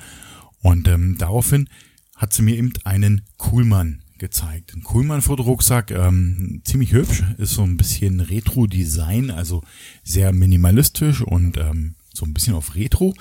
Und 0.62 0.88
ähm, 0.88 1.18
daraufhin 1.18 1.70
hat 2.16 2.34
sie 2.34 2.42
mir 2.42 2.56
eben 2.56 2.74
einen 2.84 3.22
Kuhlmann 3.38 4.02
gezeigt. 4.18 4.74
Ein 4.74 4.84
Kuhlmann-Fotorucksack, 4.84 5.92
ähm, 5.92 6.62
ziemlich 6.64 6.92
hübsch, 6.92 7.24
ist 7.38 7.52
so 7.52 7.64
ein 7.64 7.78
bisschen 7.78 8.20
Retro-Design, 8.20 9.30
also 9.30 9.64
sehr 10.04 10.34
minimalistisch 10.34 11.22
und 11.22 11.58
ähm, 11.58 11.96
so 12.14 12.26
ein 12.26 12.34
bisschen 12.34 12.56
auf 12.56 12.76
Retro, 12.76 13.14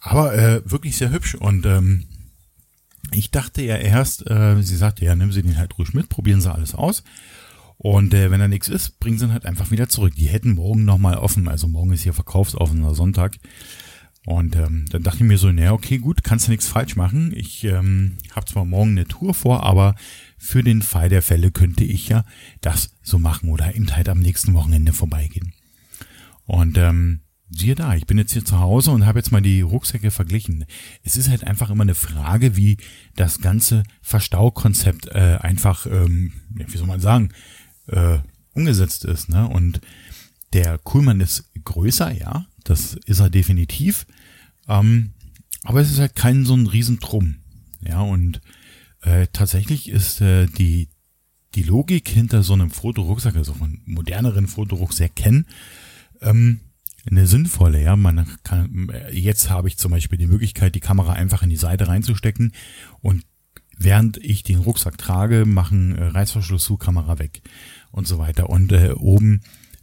aber 0.00 0.34
äh, 0.34 0.62
wirklich 0.70 0.96
sehr 0.96 1.10
hübsch 1.10 1.34
und 1.34 1.66
ähm, 1.66 2.04
ich 3.10 3.30
dachte 3.30 3.62
ja 3.62 3.76
erst, 3.76 4.30
äh, 4.30 4.62
sie 4.62 4.76
sagte, 4.76 5.04
ja, 5.04 5.14
nimm 5.14 5.32
sie 5.32 5.42
den 5.42 5.58
halt 5.58 5.76
ruhig 5.78 5.92
mit, 5.92 6.08
probieren 6.08 6.40
sie 6.40 6.52
alles 6.52 6.74
aus. 6.74 7.02
Und 7.82 8.14
äh, 8.14 8.30
wenn 8.30 8.38
da 8.38 8.46
nichts 8.46 8.68
ist, 8.68 9.00
bringen 9.00 9.18
sie 9.18 9.24
ihn 9.24 9.32
halt 9.32 9.44
einfach 9.44 9.72
wieder 9.72 9.88
zurück. 9.88 10.14
Die 10.14 10.28
hätten 10.28 10.54
morgen 10.54 10.84
nochmal 10.84 11.16
offen, 11.16 11.48
also 11.48 11.66
morgen 11.66 11.92
ist 11.92 12.04
hier 12.04 12.12
verkaufsoffener 12.12 12.94
Sonntag. 12.94 13.38
Und 14.24 14.54
ähm, 14.54 14.84
dann 14.90 15.02
dachte 15.02 15.16
ich 15.16 15.24
mir 15.24 15.36
so, 15.36 15.50
naja, 15.50 15.72
okay, 15.72 15.98
gut, 15.98 16.22
kannst 16.22 16.46
du 16.46 16.52
nichts 16.52 16.68
falsch 16.68 16.94
machen. 16.94 17.32
Ich 17.34 17.64
ähm, 17.64 18.18
habe 18.36 18.46
zwar 18.46 18.64
morgen 18.64 18.92
eine 18.92 19.08
Tour 19.08 19.34
vor, 19.34 19.64
aber 19.64 19.96
für 20.38 20.62
den 20.62 20.80
Fall 20.80 21.08
der 21.08 21.22
Fälle 21.22 21.50
könnte 21.50 21.82
ich 21.82 22.08
ja 22.08 22.24
das 22.60 22.94
so 23.02 23.18
machen 23.18 23.48
oder 23.48 23.74
eben 23.74 23.90
halt 23.96 24.08
am 24.08 24.20
nächsten 24.20 24.54
Wochenende 24.54 24.92
vorbeigehen. 24.92 25.52
Und 26.44 26.78
ähm, 26.78 27.22
siehe 27.50 27.74
da, 27.74 27.96
ich 27.96 28.06
bin 28.06 28.16
jetzt 28.16 28.32
hier 28.32 28.44
zu 28.44 28.60
Hause 28.60 28.92
und 28.92 29.06
habe 29.06 29.18
jetzt 29.18 29.32
mal 29.32 29.42
die 29.42 29.60
Rucksäcke 29.60 30.12
verglichen. 30.12 30.66
Es 31.02 31.16
ist 31.16 31.28
halt 31.28 31.44
einfach 31.44 31.70
immer 31.70 31.82
eine 31.82 31.96
Frage, 31.96 32.56
wie 32.56 32.76
das 33.16 33.40
ganze 33.40 33.82
Verstaukonzept 34.02 35.08
äh, 35.08 35.38
einfach, 35.40 35.86
ähm, 35.86 36.32
wie 36.48 36.76
soll 36.76 36.86
man 36.86 37.00
sagen, 37.00 37.30
äh, 37.86 38.18
umgesetzt 38.54 39.04
ist. 39.04 39.28
Ne? 39.28 39.48
Und 39.48 39.80
der 40.52 40.78
Kuhlmann 40.78 41.20
ist 41.20 41.50
größer, 41.64 42.12
ja, 42.12 42.46
das 42.64 42.94
ist 43.06 43.20
er 43.20 43.30
definitiv. 43.30 44.06
Ähm, 44.68 45.12
aber 45.64 45.80
es 45.80 45.90
ist 45.90 45.98
halt 45.98 46.16
kein 46.16 46.44
so 46.44 46.54
ein 46.54 46.66
Riesentrum. 46.66 47.36
Ja, 47.80 48.00
und 48.00 48.40
äh, 49.00 49.26
tatsächlich 49.32 49.88
ist 49.88 50.20
äh, 50.20 50.46
die, 50.46 50.88
die 51.54 51.62
Logik 51.62 52.08
hinter 52.08 52.42
so 52.42 52.52
einem 52.52 52.70
Fotorucksack, 52.70 53.36
also 53.36 53.54
von 53.54 53.80
moderneren 53.84 54.46
Fotorucksäcken, 54.46 55.46
ähm, 56.20 56.60
eine 57.10 57.26
sinnvolle, 57.26 57.82
ja. 57.82 57.96
Man 57.96 58.26
kann, 58.44 58.92
jetzt 59.10 59.50
habe 59.50 59.68
ich 59.68 59.76
zum 59.76 59.90
Beispiel 59.90 60.18
die 60.18 60.28
Möglichkeit, 60.28 60.74
die 60.76 60.80
Kamera 60.80 61.14
einfach 61.14 61.42
in 61.42 61.50
die 61.50 61.56
Seite 61.56 61.88
reinzustecken 61.88 62.52
und 63.00 63.24
während 63.84 64.16
ich 64.18 64.42
den 64.42 64.58
Rucksack 64.58 64.98
trage, 64.98 65.44
machen 65.44 65.96
äh, 65.96 66.04
Reißverschluss 66.04 66.64
zu, 66.64 66.76
Kamera 66.76 67.18
weg 67.18 67.42
und 67.90 68.06
so 68.06 68.18
weiter. 68.18 68.50
Und 68.50 68.72
äh, 68.72 68.92
oben 68.92 69.42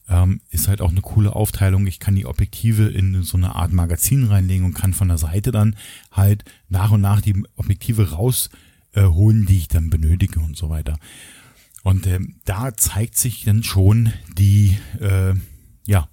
ähm, 0.09 0.41
ist 0.49 0.67
halt 0.67 0.81
auch 0.81 0.89
eine 0.89 1.01
coole 1.01 1.35
Aufteilung. 1.35 1.87
Ich 1.87 1.99
kann 1.99 2.15
die 2.15 2.25
Objektive 2.25 2.87
in 2.87 3.21
so 3.23 3.37
eine 3.37 3.55
Art 3.55 3.71
Magazin 3.71 4.25
reinlegen 4.25 4.65
und 4.65 4.73
kann 4.73 4.93
von 4.93 5.07
der 5.07 5.17
Seite 5.17 5.51
dann 5.51 5.75
halt 6.11 6.43
nach 6.67 6.91
und 6.91 7.01
nach 7.01 7.21
die 7.21 7.43
Objektive 7.55 8.11
rausholen, 8.11 9.43
äh, 9.43 9.45
die 9.45 9.57
ich 9.57 9.67
dann 9.67 9.89
benötige 9.89 10.39
und 10.39 10.57
so 10.57 10.69
weiter. 10.69 10.97
Und 11.83 12.07
äh, 12.07 12.19
da 12.45 12.75
zeigt 12.75 13.17
sich 13.17 13.45
dann 13.45 13.63
schon 13.63 14.11
die, 14.37 14.77
äh, 14.99 15.33
ja, 15.85 16.09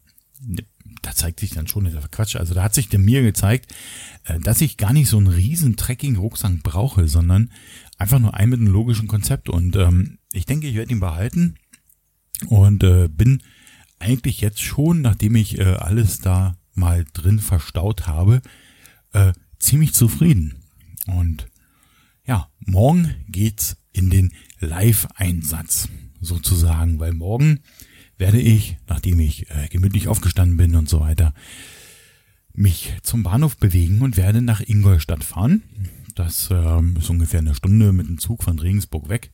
da 1.06 1.14
zeigt 1.14 1.38
sich 1.38 1.50
dann 1.50 1.68
schon, 1.68 1.86
ist 1.86 2.10
Quatsch, 2.10 2.34
also 2.34 2.52
da 2.52 2.64
hat 2.64 2.74
sich 2.74 2.88
der 2.88 2.98
mir 2.98 3.22
gezeigt, 3.22 3.72
äh, 4.24 4.40
dass 4.40 4.60
ich 4.60 4.76
gar 4.76 4.92
nicht 4.92 5.08
so 5.08 5.18
einen 5.18 5.28
riesen 5.28 5.76
Trekking-Rucksack 5.76 6.64
brauche, 6.64 7.06
sondern 7.06 7.52
einfach 7.96 8.18
nur 8.18 8.34
einen 8.34 8.50
mit 8.50 8.60
einem 8.60 8.72
logischen 8.72 9.06
Konzept. 9.06 9.48
Und 9.48 9.76
ähm, 9.76 10.18
ich 10.32 10.46
denke, 10.46 10.66
ich 10.66 10.74
werde 10.74 10.90
ihn 10.90 10.98
behalten 10.98 11.58
und 12.48 12.82
äh, 12.82 13.08
bin 13.08 13.40
eigentlich 14.00 14.40
jetzt 14.40 14.60
schon, 14.60 15.00
nachdem 15.00 15.36
ich 15.36 15.58
äh, 15.58 15.74
alles 15.74 16.18
da 16.18 16.58
mal 16.74 17.04
drin 17.12 17.38
verstaut 17.38 18.08
habe, 18.08 18.42
äh, 19.12 19.32
ziemlich 19.60 19.94
zufrieden. 19.94 20.56
Und 21.06 21.46
ja, 22.26 22.50
morgen 22.58 23.14
geht's 23.28 23.76
in 23.92 24.10
den 24.10 24.32
Live-Einsatz 24.58 25.88
sozusagen, 26.20 26.98
weil 26.98 27.12
morgen 27.12 27.60
werde 28.18 28.40
ich, 28.40 28.78
nachdem 28.88 29.20
ich 29.20 29.50
äh, 29.50 29.68
gemütlich 29.68 30.08
aufgestanden 30.08 30.56
bin 30.56 30.74
und 30.74 30.88
so 30.88 31.00
weiter, 31.00 31.34
mich 32.52 32.94
zum 33.02 33.22
Bahnhof 33.22 33.58
bewegen 33.58 34.00
und 34.00 34.16
werde 34.16 34.40
nach 34.40 34.60
Ingolstadt 34.60 35.24
fahren. 35.24 35.62
Das 36.14 36.50
äh, 36.50 36.80
ist 36.98 37.10
ungefähr 37.10 37.40
eine 37.40 37.54
Stunde 37.54 37.92
mit 37.92 38.08
dem 38.08 38.18
Zug 38.18 38.42
von 38.42 38.58
Regensburg 38.58 39.08
weg 39.08 39.30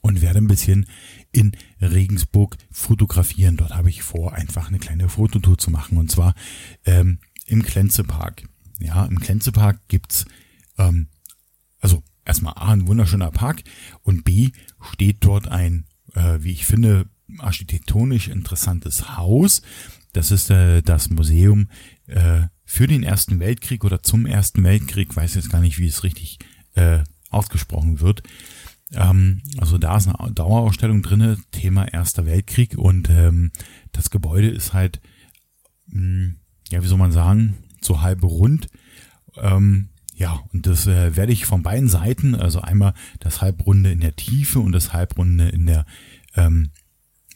und 0.00 0.22
werde 0.22 0.38
ein 0.38 0.48
bisschen 0.48 0.86
in 1.30 1.52
Regensburg 1.80 2.56
fotografieren. 2.70 3.56
Dort 3.56 3.74
habe 3.74 3.88
ich 3.88 4.02
vor, 4.02 4.34
einfach 4.34 4.68
eine 4.68 4.78
kleine 4.78 5.08
Fototour 5.08 5.58
zu 5.58 5.70
machen 5.70 5.98
und 5.98 6.10
zwar 6.10 6.34
ähm, 6.84 7.18
im 7.46 7.62
Klenzepark. 7.62 8.48
Ja, 8.80 9.06
im 9.06 9.20
Klenzepark 9.20 9.80
gibt's 9.88 10.26
ähm, 10.78 11.08
also 11.80 12.02
erstmal 12.24 12.54
A, 12.56 12.72
ein 12.72 12.88
wunderschöner 12.88 13.30
Park 13.30 13.62
und 14.02 14.24
B, 14.24 14.50
steht 14.92 15.18
dort 15.20 15.48
ein, 15.48 15.86
äh, 16.14 16.38
wie 16.40 16.52
ich 16.52 16.66
finde, 16.66 17.08
architektonisch 17.38 18.28
interessantes 18.28 19.16
Haus. 19.16 19.62
Das 20.12 20.30
ist 20.30 20.50
äh, 20.50 20.82
das 20.82 21.10
Museum 21.10 21.68
äh, 22.06 22.42
für 22.64 22.86
den 22.86 23.02
Ersten 23.02 23.38
Weltkrieg 23.38 23.84
oder 23.84 24.02
zum 24.02 24.26
Ersten 24.26 24.64
Weltkrieg, 24.64 25.14
weiß 25.14 25.34
jetzt 25.34 25.50
gar 25.50 25.60
nicht, 25.60 25.78
wie 25.78 25.86
es 25.86 26.02
richtig 26.02 26.38
äh, 26.74 27.04
ausgesprochen 27.30 28.00
wird. 28.00 28.22
Ähm, 28.92 29.42
also 29.58 29.78
da 29.78 29.96
ist 29.96 30.08
eine 30.08 30.32
Dauerausstellung 30.32 31.02
drinne, 31.02 31.38
Thema 31.50 31.86
Erster 31.86 32.26
Weltkrieg 32.26 32.78
und 32.78 33.10
ähm, 33.10 33.50
das 33.92 34.10
Gebäude 34.10 34.48
ist 34.48 34.72
halt, 34.72 35.00
mh, 35.88 36.00
hm, 36.00 36.36
ja, 36.70 36.82
wie 36.82 36.86
soll 36.88 36.98
man 36.98 37.12
sagen, 37.12 37.56
so 37.80 38.02
halb 38.02 38.22
rund. 38.22 38.68
Ähm, 39.36 39.90
ja, 40.14 40.40
und 40.52 40.66
das 40.66 40.86
äh, 40.86 41.14
werde 41.14 41.32
ich 41.32 41.44
von 41.44 41.62
beiden 41.62 41.88
Seiten, 41.88 42.34
also 42.34 42.60
einmal 42.60 42.94
das 43.20 43.42
Halbrunde 43.42 43.92
in 43.92 44.00
der 44.00 44.16
Tiefe 44.16 44.60
und 44.60 44.72
das 44.72 44.92
Halbrunde 44.92 45.48
in 45.48 45.66
der, 45.66 45.84
ähm, 46.34 46.70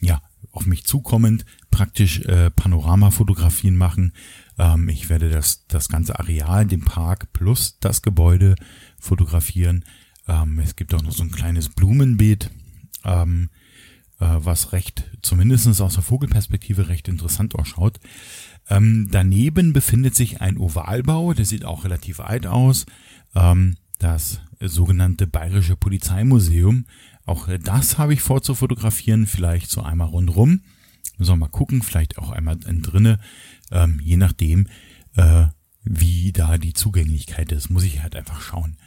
ja, 0.01 0.21
auf 0.51 0.65
mich 0.65 0.85
zukommend 0.85 1.45
praktisch 1.69 2.21
äh, 2.21 2.51
Panoramafotografien 2.51 3.75
machen. 3.75 4.13
Ähm, 4.57 4.89
ich 4.89 5.09
werde 5.09 5.29
das, 5.29 5.65
das 5.67 5.89
ganze 5.89 6.19
Areal, 6.19 6.65
den 6.65 6.83
Park 6.83 7.31
plus 7.33 7.77
das 7.79 8.01
Gebäude 8.01 8.55
fotografieren. 8.99 9.85
Ähm, 10.27 10.59
es 10.59 10.75
gibt 10.75 10.93
auch 10.93 11.01
noch 11.01 11.13
so 11.13 11.23
ein 11.23 11.31
kleines 11.31 11.69
Blumenbeet, 11.69 12.51
ähm, 13.05 13.49
äh, 14.19 14.25
was 14.27 14.73
recht, 14.73 15.09
zumindest 15.21 15.81
aus 15.81 15.93
der 15.93 16.03
Vogelperspektive, 16.03 16.89
recht 16.89 17.07
interessant 17.07 17.55
ausschaut. 17.55 17.99
Ähm, 18.69 19.07
daneben 19.11 19.73
befindet 19.73 20.15
sich 20.15 20.41
ein 20.41 20.57
Ovalbau, 20.57 21.33
der 21.33 21.45
sieht 21.45 21.65
auch 21.65 21.83
relativ 21.83 22.19
alt 22.19 22.45
aus. 22.45 22.85
Ähm, 23.35 23.77
das 23.99 24.41
sogenannte 24.59 25.27
Bayerische 25.27 25.75
Polizeimuseum. 25.75 26.85
Auch 27.25 27.47
das 27.63 27.97
habe 27.97 28.13
ich 28.13 28.21
vor 28.21 28.41
zu 28.41 28.55
fotografieren, 28.55 29.27
vielleicht 29.27 29.69
so 29.69 29.81
einmal 29.81 30.07
rundrum. 30.07 30.61
Müssen 31.17 31.31
wir 31.31 31.37
mal 31.37 31.49
gucken, 31.49 31.81
vielleicht 31.81 32.17
auch 32.17 32.31
einmal 32.31 32.57
drinne, 32.57 33.19
ähm, 33.71 33.99
je 34.03 34.17
nachdem, 34.17 34.67
äh, 35.15 35.45
wie 35.83 36.31
da 36.31 36.57
die 36.57 36.73
Zugänglichkeit 36.73 37.51
ist. 37.51 37.69
Muss 37.69 37.83
ich 37.83 38.01
halt 38.01 38.15
einfach 38.15 38.41
schauen. 38.41 38.77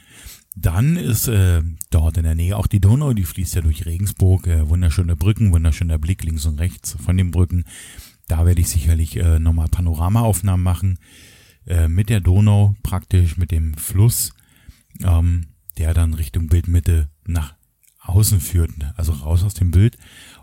Dann 0.55 0.95
ist 0.95 1.27
äh, 1.27 1.61
dort 1.89 2.17
in 2.17 2.23
der 2.23 2.35
Nähe 2.35 2.57
auch 2.57 2.67
die 2.67 2.79
Donau, 2.79 3.13
die 3.13 3.25
fließt 3.25 3.55
ja 3.55 3.61
durch 3.61 3.85
Regensburg. 3.85 4.47
Äh, 4.47 4.69
wunderschöne 4.69 5.15
Brücken, 5.15 5.51
wunderschöner 5.51 5.97
Blick 5.97 6.23
links 6.23 6.45
und 6.45 6.59
rechts 6.59 6.95
von 7.03 7.17
den 7.17 7.31
Brücken. 7.31 7.65
Da 8.27 8.45
werde 8.45 8.61
ich 8.61 8.69
sicherlich 8.69 9.17
äh, 9.17 9.39
nochmal 9.39 9.67
Panoramaaufnahmen 9.67 10.63
machen. 10.63 10.99
Äh, 11.67 11.89
mit 11.89 12.09
der 12.09 12.21
Donau 12.21 12.75
praktisch, 12.83 13.37
mit 13.37 13.51
dem 13.51 13.73
Fluss, 13.75 14.33
ähm, 15.03 15.47
der 15.77 15.93
dann 15.93 16.13
Richtung 16.13 16.47
Bildmitte 16.47 17.09
nach 17.25 17.55
außen 18.05 18.39
führt, 18.39 18.71
also 18.95 19.13
raus 19.13 19.43
aus 19.43 19.53
dem 19.53 19.71
Bild. 19.71 19.97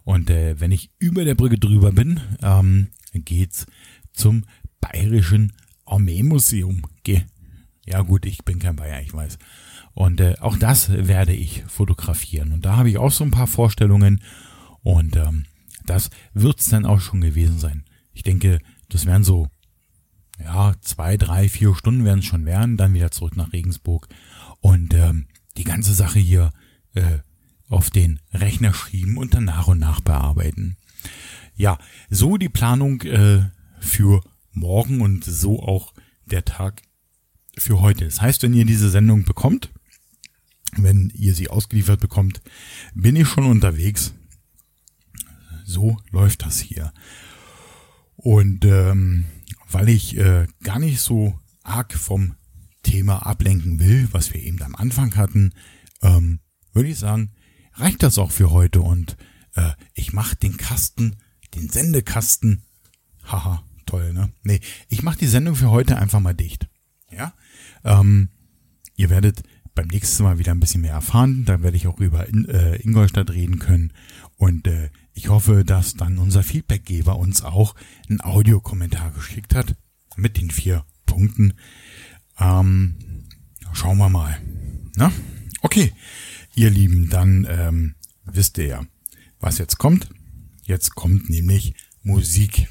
Und 0.05 0.31
äh, 0.31 0.59
wenn 0.61 0.73
ich 0.73 0.91
über 0.99 1.25
der 1.25 1.35
Brücke 1.35 1.59
drüber 1.59 1.93
bin, 1.93 2.21
ähm, 2.43 2.89
geht's 3.15 3.67
zum 4.13 4.45
Bayerischen 4.81 5.53
Armeemuseum. 5.87 6.83
Ge 7.05 7.23
ja 7.87 8.03
gut, 8.03 8.27
ich 8.27 8.45
bin 8.45 8.59
kein 8.59 8.77
Bayer, 8.77 9.03
ich 9.03 9.13
weiß. 9.13 9.39
Und 9.95 10.21
äh, 10.21 10.37
auch 10.41 10.57
das 10.57 10.91
werde 10.91 11.33
ich 11.33 11.65
fotografieren. 11.67 12.53
Und 12.53 12.65
da 12.65 12.77
habe 12.77 12.89
ich 12.89 12.99
auch 12.99 13.11
so 13.11 13.25
ein 13.25 13.31
paar 13.31 13.47
Vorstellungen. 13.47 14.23
Und 14.83 15.17
ähm, 15.17 15.45
das 15.87 16.11
wird's 16.33 16.69
dann 16.69 16.87
auch 16.87 17.01
schon 17.01 17.21
gewesen 17.21 17.59
sein. 17.59 17.85
Ich 18.13 18.23
denke, 18.23 18.61
das 18.89 19.07
wären 19.07 19.25
so, 19.25 19.49
ja, 20.39 20.75
zwei, 20.81 21.17
drei, 21.17 21.49
vier 21.49 21.75
Stunden 21.75 22.05
werden 22.05 22.21
es 22.21 22.25
schon 22.25 22.47
werden, 22.47 22.77
dann 22.77 22.95
wieder 22.95 23.11
zurück 23.11 23.37
nach 23.37 23.53
Regensburg. 23.53 24.09
Und 24.61 24.95
ähm, 24.95 25.27
die 25.57 25.65
ganze 25.65 25.93
Sache 25.93 26.19
hier 26.19 26.53
äh, 26.95 27.19
auf 27.73 27.91
den 27.91 28.21
Rechner 28.33 28.75
schieben 28.75 29.17
und 29.17 29.35
dann 29.35 29.45
nach 29.45 29.67
und 29.67 29.79
nach 29.79 30.01
bearbeiten. 30.01 30.77
Ja, 31.57 31.79
so 32.11 32.37
die 32.37 32.49
Planung 32.49 33.01
äh, 33.03 33.49
für 33.81 34.23
morgen 34.53 35.01
und 35.01 35.25
so 35.25 35.61
auch 35.61 35.95
der 36.27 36.45
Tag 36.45 36.83
für 37.57 37.81
heute. 37.81 38.05
Das 38.05 38.21
heißt, 38.21 38.43
wenn 38.43 38.55
ihr 38.55 38.65
diese 38.65 38.91
Sendung 38.91 39.25
bekommt, 39.25 39.71
wenn 40.77 41.11
ihr 41.15 41.35
sie 41.35 41.49
ausgeliefert 41.49 42.01
bekommt, 42.01 42.41
bin 42.95 43.17
ich 43.17 43.29
schon 43.29 43.45
unterwegs. 43.45 44.15
So 45.65 45.99
läuft 46.11 46.45
das 46.45 46.61
hier. 46.61 46.93
Und 48.17 48.65
ähm, 48.65 49.25
weil 49.71 49.89
ich 49.89 50.17
äh, 50.17 50.47
gar 50.63 50.79
nicht 50.79 51.01
so 51.01 51.39
arg 51.63 51.93
vom 51.95 52.35
Thema 52.83 53.27
ablenken 53.27 53.79
will, 53.79 54.09
was 54.13 54.33
wir 54.33 54.43
eben 54.43 54.61
am 54.63 54.75
Anfang 54.75 55.17
hatten, 55.17 55.53
ähm, 56.03 56.41
würde 56.73 56.91
ich 56.91 56.99
sagen, 56.99 57.33
reicht 57.75 58.03
das 58.03 58.19
auch 58.19 58.31
für 58.31 58.51
heute 58.51 58.83
und 58.83 59.17
äh, 59.55 59.73
ich 59.95 60.13
mache 60.13 60.37
den 60.37 60.57
Kasten, 60.57 61.17
den 61.55 61.69
Sendekasten, 61.69 62.63
haha, 63.25 63.63
toll, 63.87 64.13
ne? 64.13 64.33
Nee, 64.43 64.61
ich 64.89 65.03
mache 65.03 65.19
die 65.19 65.27
Sendung 65.27 65.55
für 65.55 65.71
heute 65.71 65.99
einfach 65.99 66.21
mal 66.21 66.35
dicht. 66.35 66.69
Ja? 67.11 67.35
Ähm, 67.85 68.31
ihr 68.97 69.11
werdet 69.11 69.43
beim 69.75 69.89
nächsten 69.89 70.23
Mal 70.23 70.39
wieder 70.39 70.53
ein 70.53 70.61
bisschen 70.61 70.83
mehr 70.83 70.93
erfahren. 70.93 71.45
Da 71.45 71.63
werde 71.63 71.77
ich 71.77 71.87
auch 71.87 71.99
über 71.99 72.29
in, 72.29 72.47
äh, 72.47 72.77
Ingolstadt 72.77 73.31
reden 73.31 73.59
können. 73.59 73.93
Und 74.37 74.67
äh, 74.67 74.91
ich 75.15 75.29
hoffe, 75.29 75.65
dass 75.65 75.95
dann 75.95 76.19
unser 76.19 76.43
Feedbackgeber 76.43 77.17
uns 77.17 77.43
auch 77.43 77.75
einen 78.09 78.21
Audiokommentar 78.21 79.11
geschickt 79.13 79.55
hat 79.55 79.77
mit 80.17 80.37
den 80.37 80.51
vier 80.51 80.85
Punkten. 81.07 81.55
Ähm, 82.39 82.97
schauen 83.73 83.99
wir 83.99 84.09
mal. 84.09 84.41
Na? 84.97 85.13
Okay. 85.63 85.93
Ihr 86.55 86.69
Lieben, 86.69 87.09
dann 87.09 87.47
ähm, 87.49 87.95
wisst 88.25 88.59
ihr 88.59 88.67
ja, 88.67 88.85
was 89.41 89.57
jetzt 89.59 89.79
kommt. 89.79 90.11
Jetzt 90.65 90.95
kommt 90.95 91.31
nämlich 91.31 91.73
Musik. 92.03 92.69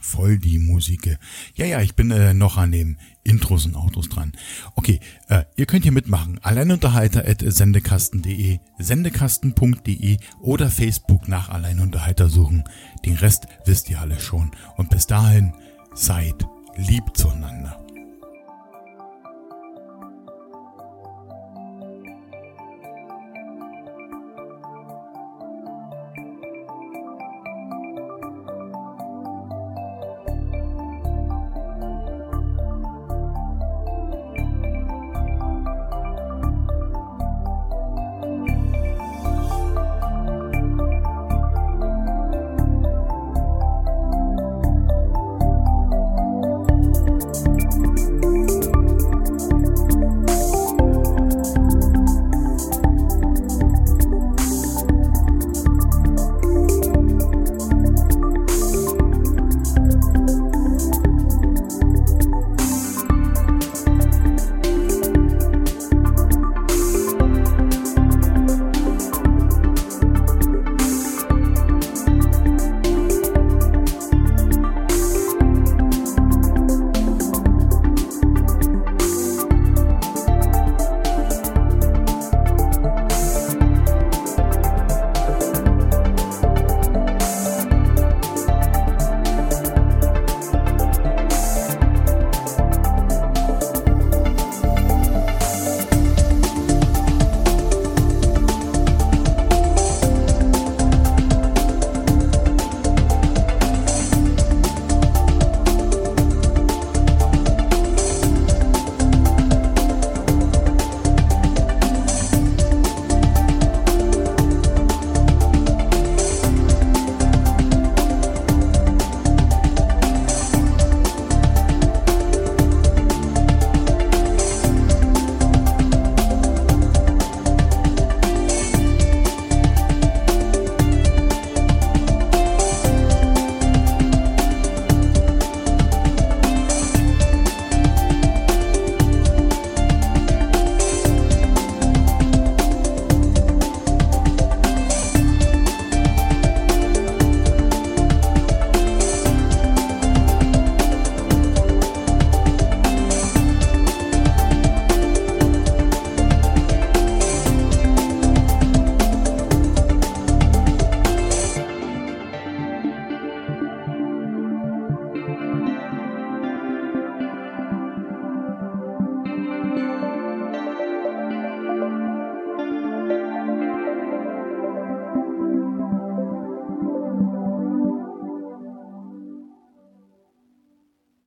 Voll 0.00 0.38
die 0.38 0.58
Musik. 0.58 1.18
Ja, 1.54 1.66
ja, 1.66 1.82
ich 1.82 1.94
bin 1.94 2.10
äh, 2.10 2.32
noch 2.32 2.56
an 2.56 2.72
dem 2.72 2.96
Intros 3.24 3.66
und 3.66 3.76
Autos 3.76 4.08
dran. 4.08 4.32
Okay, 4.74 5.00
äh, 5.28 5.44
ihr 5.56 5.66
könnt 5.66 5.82
hier 5.82 5.92
mitmachen. 5.92 6.38
Alleinunterhalter.sendekasten.de, 6.42 8.60
sendekasten.de 8.78 10.16
oder 10.40 10.70
Facebook 10.70 11.28
nach 11.28 11.50
Alleinunterhalter 11.50 12.30
suchen. 12.30 12.64
Den 13.04 13.16
Rest 13.16 13.46
wisst 13.66 13.90
ihr 13.90 14.00
alle 14.00 14.18
schon. 14.18 14.52
Und 14.78 14.88
bis 14.88 15.06
dahin, 15.06 15.52
seid 15.94 16.46
lieb 16.76 17.04
zueinander. 17.14 17.87